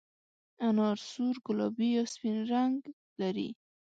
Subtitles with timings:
[0.67, 2.75] انار سور، ګلابي یا سپین رنګ
[3.21, 3.49] لري.